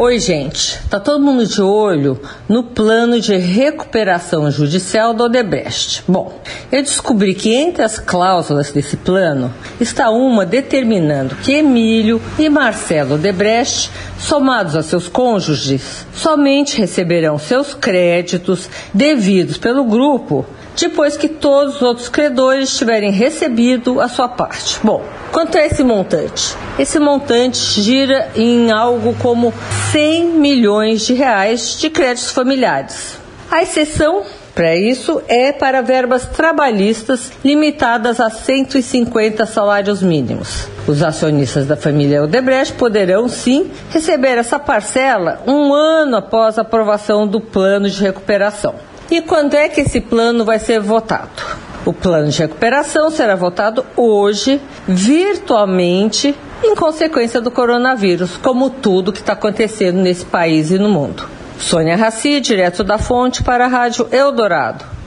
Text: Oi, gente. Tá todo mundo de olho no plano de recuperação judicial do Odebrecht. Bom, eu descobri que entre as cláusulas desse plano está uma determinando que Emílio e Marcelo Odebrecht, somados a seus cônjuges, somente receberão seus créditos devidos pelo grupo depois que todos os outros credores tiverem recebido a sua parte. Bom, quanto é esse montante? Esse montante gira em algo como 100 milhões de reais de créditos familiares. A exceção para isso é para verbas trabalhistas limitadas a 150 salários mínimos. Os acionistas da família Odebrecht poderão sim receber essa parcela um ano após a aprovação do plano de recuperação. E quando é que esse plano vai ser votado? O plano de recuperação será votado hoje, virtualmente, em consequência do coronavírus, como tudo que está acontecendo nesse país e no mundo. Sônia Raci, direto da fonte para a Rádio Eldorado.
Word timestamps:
Oi, 0.00 0.20
gente. 0.20 0.78
Tá 0.88 1.00
todo 1.00 1.24
mundo 1.24 1.44
de 1.44 1.60
olho 1.60 2.20
no 2.48 2.62
plano 2.62 3.20
de 3.20 3.34
recuperação 3.36 4.48
judicial 4.48 5.12
do 5.12 5.24
Odebrecht. 5.24 6.04
Bom, 6.06 6.40
eu 6.70 6.80
descobri 6.84 7.34
que 7.34 7.52
entre 7.52 7.82
as 7.82 7.98
cláusulas 7.98 8.70
desse 8.70 8.96
plano 8.96 9.52
está 9.80 10.08
uma 10.10 10.46
determinando 10.46 11.34
que 11.42 11.52
Emílio 11.52 12.22
e 12.38 12.48
Marcelo 12.48 13.16
Odebrecht, 13.16 13.90
somados 14.20 14.76
a 14.76 14.84
seus 14.84 15.08
cônjuges, 15.08 16.06
somente 16.14 16.78
receberão 16.78 17.36
seus 17.36 17.74
créditos 17.74 18.70
devidos 18.94 19.58
pelo 19.58 19.82
grupo 19.82 20.46
depois 20.80 21.16
que 21.16 21.28
todos 21.28 21.76
os 21.76 21.82
outros 21.82 22.08
credores 22.08 22.76
tiverem 22.76 23.10
recebido 23.10 24.00
a 24.00 24.08
sua 24.08 24.28
parte. 24.28 24.78
Bom, 24.82 25.02
quanto 25.32 25.58
é 25.58 25.66
esse 25.66 25.82
montante? 25.82 26.54
Esse 26.78 27.00
montante 27.00 27.80
gira 27.80 28.30
em 28.36 28.70
algo 28.70 29.14
como 29.14 29.52
100 29.92 30.24
milhões 30.34 31.06
de 31.06 31.14
reais 31.14 31.78
de 31.78 31.88
créditos 31.88 32.30
familiares. 32.30 33.18
A 33.50 33.62
exceção 33.62 34.22
para 34.54 34.76
isso 34.76 35.22
é 35.28 35.50
para 35.50 35.80
verbas 35.80 36.26
trabalhistas 36.26 37.32
limitadas 37.42 38.20
a 38.20 38.28
150 38.28 39.46
salários 39.46 40.02
mínimos. 40.02 40.68
Os 40.86 41.02
acionistas 41.02 41.66
da 41.66 41.76
família 41.76 42.22
Odebrecht 42.22 42.74
poderão 42.74 43.28
sim 43.28 43.70
receber 43.90 44.36
essa 44.36 44.58
parcela 44.58 45.40
um 45.46 45.72
ano 45.72 46.16
após 46.16 46.58
a 46.58 46.62
aprovação 46.62 47.26
do 47.26 47.40
plano 47.40 47.88
de 47.88 48.02
recuperação. 48.02 48.74
E 49.10 49.22
quando 49.22 49.54
é 49.54 49.70
que 49.70 49.80
esse 49.80 50.02
plano 50.02 50.44
vai 50.44 50.58
ser 50.58 50.80
votado? 50.80 51.47
O 51.84 51.92
plano 51.92 52.28
de 52.28 52.38
recuperação 52.38 53.10
será 53.10 53.34
votado 53.34 53.84
hoje, 53.96 54.60
virtualmente, 54.86 56.34
em 56.62 56.74
consequência 56.74 57.40
do 57.40 57.50
coronavírus, 57.50 58.36
como 58.36 58.68
tudo 58.68 59.12
que 59.12 59.20
está 59.20 59.32
acontecendo 59.32 59.96
nesse 59.96 60.24
país 60.24 60.70
e 60.70 60.78
no 60.78 60.88
mundo. 60.88 61.28
Sônia 61.58 61.96
Raci, 61.96 62.40
direto 62.40 62.84
da 62.84 62.98
fonte 62.98 63.42
para 63.42 63.64
a 63.64 63.68
Rádio 63.68 64.08
Eldorado. 64.12 64.97